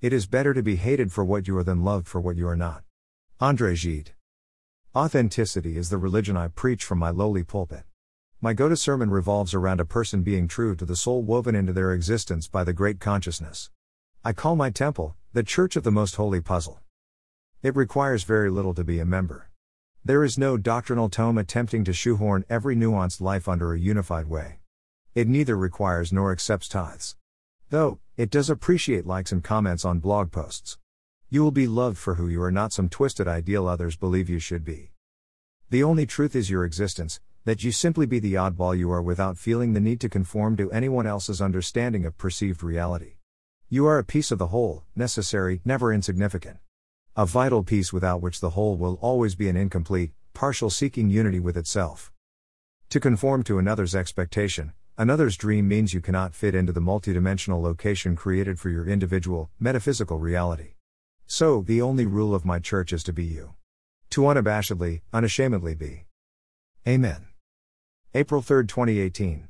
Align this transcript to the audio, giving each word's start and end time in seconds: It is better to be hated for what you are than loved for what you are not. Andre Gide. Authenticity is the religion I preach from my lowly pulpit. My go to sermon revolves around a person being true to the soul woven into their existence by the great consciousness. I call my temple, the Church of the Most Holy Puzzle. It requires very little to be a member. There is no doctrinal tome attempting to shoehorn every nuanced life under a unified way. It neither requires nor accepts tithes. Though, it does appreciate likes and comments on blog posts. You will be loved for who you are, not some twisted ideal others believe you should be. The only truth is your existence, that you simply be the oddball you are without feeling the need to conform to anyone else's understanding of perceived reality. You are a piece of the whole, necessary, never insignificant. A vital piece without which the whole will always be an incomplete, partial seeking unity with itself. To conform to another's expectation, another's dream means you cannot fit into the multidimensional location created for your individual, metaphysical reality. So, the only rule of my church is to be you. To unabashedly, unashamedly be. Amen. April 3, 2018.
It 0.00 0.12
is 0.12 0.26
better 0.26 0.54
to 0.54 0.62
be 0.62 0.76
hated 0.76 1.10
for 1.10 1.24
what 1.24 1.48
you 1.48 1.56
are 1.56 1.64
than 1.64 1.82
loved 1.82 2.06
for 2.06 2.20
what 2.20 2.36
you 2.36 2.46
are 2.46 2.54
not. 2.54 2.84
Andre 3.40 3.74
Gide. 3.74 4.12
Authenticity 4.94 5.76
is 5.76 5.90
the 5.90 5.98
religion 5.98 6.36
I 6.36 6.46
preach 6.46 6.84
from 6.84 7.00
my 7.00 7.10
lowly 7.10 7.42
pulpit. 7.42 7.82
My 8.40 8.52
go 8.52 8.68
to 8.68 8.76
sermon 8.76 9.10
revolves 9.10 9.54
around 9.54 9.80
a 9.80 9.84
person 9.84 10.22
being 10.22 10.46
true 10.46 10.76
to 10.76 10.84
the 10.84 10.94
soul 10.94 11.22
woven 11.22 11.56
into 11.56 11.72
their 11.72 11.92
existence 11.92 12.46
by 12.46 12.62
the 12.62 12.72
great 12.72 13.00
consciousness. 13.00 13.70
I 14.24 14.32
call 14.32 14.54
my 14.54 14.70
temple, 14.70 15.16
the 15.32 15.42
Church 15.42 15.74
of 15.74 15.82
the 15.82 15.90
Most 15.90 16.14
Holy 16.14 16.40
Puzzle. 16.40 16.78
It 17.64 17.74
requires 17.74 18.22
very 18.22 18.50
little 18.50 18.74
to 18.74 18.84
be 18.84 19.00
a 19.00 19.04
member. 19.04 19.50
There 20.04 20.22
is 20.22 20.38
no 20.38 20.56
doctrinal 20.56 21.08
tome 21.08 21.38
attempting 21.38 21.82
to 21.82 21.92
shoehorn 21.92 22.44
every 22.48 22.76
nuanced 22.76 23.20
life 23.20 23.48
under 23.48 23.72
a 23.72 23.80
unified 23.80 24.28
way. 24.28 24.60
It 25.16 25.26
neither 25.26 25.56
requires 25.56 26.12
nor 26.12 26.30
accepts 26.30 26.68
tithes. 26.68 27.16
Though, 27.70 27.98
it 28.18 28.30
does 28.30 28.50
appreciate 28.50 29.06
likes 29.06 29.30
and 29.30 29.44
comments 29.44 29.84
on 29.84 30.00
blog 30.00 30.32
posts. 30.32 30.76
You 31.30 31.44
will 31.44 31.52
be 31.52 31.68
loved 31.68 31.96
for 31.96 32.16
who 32.16 32.26
you 32.26 32.42
are, 32.42 32.50
not 32.50 32.72
some 32.72 32.88
twisted 32.88 33.28
ideal 33.28 33.68
others 33.68 33.96
believe 33.96 34.28
you 34.28 34.40
should 34.40 34.64
be. 34.64 34.90
The 35.70 35.84
only 35.84 36.04
truth 36.04 36.34
is 36.34 36.50
your 36.50 36.64
existence, 36.64 37.20
that 37.44 37.62
you 37.62 37.70
simply 37.70 38.06
be 38.06 38.18
the 38.18 38.34
oddball 38.34 38.76
you 38.76 38.90
are 38.90 39.00
without 39.00 39.38
feeling 39.38 39.72
the 39.72 39.78
need 39.78 40.00
to 40.00 40.08
conform 40.08 40.56
to 40.56 40.72
anyone 40.72 41.06
else's 41.06 41.40
understanding 41.40 42.04
of 42.04 42.18
perceived 42.18 42.64
reality. 42.64 43.18
You 43.68 43.86
are 43.86 43.98
a 43.98 44.04
piece 44.04 44.32
of 44.32 44.38
the 44.38 44.48
whole, 44.48 44.82
necessary, 44.96 45.60
never 45.64 45.92
insignificant. 45.92 46.56
A 47.14 47.24
vital 47.24 47.62
piece 47.62 47.92
without 47.92 48.20
which 48.20 48.40
the 48.40 48.50
whole 48.50 48.76
will 48.76 48.98
always 49.00 49.36
be 49.36 49.48
an 49.48 49.56
incomplete, 49.56 50.10
partial 50.34 50.70
seeking 50.70 51.08
unity 51.08 51.38
with 51.38 51.56
itself. 51.56 52.10
To 52.90 52.98
conform 52.98 53.44
to 53.44 53.60
another's 53.60 53.94
expectation, 53.94 54.72
another's 54.98 55.36
dream 55.36 55.68
means 55.68 55.94
you 55.94 56.00
cannot 56.00 56.34
fit 56.34 56.54
into 56.54 56.72
the 56.72 56.80
multidimensional 56.80 57.62
location 57.62 58.16
created 58.16 58.58
for 58.58 58.68
your 58.68 58.86
individual, 58.86 59.48
metaphysical 59.60 60.18
reality. 60.18 60.74
So, 61.26 61.62
the 61.62 61.80
only 61.80 62.04
rule 62.04 62.34
of 62.34 62.44
my 62.44 62.58
church 62.58 62.92
is 62.92 63.04
to 63.04 63.12
be 63.12 63.24
you. 63.24 63.54
To 64.10 64.22
unabashedly, 64.22 65.02
unashamedly 65.12 65.74
be. 65.76 66.04
Amen. 66.86 67.28
April 68.14 68.42
3, 68.42 68.66
2018. 68.66 69.44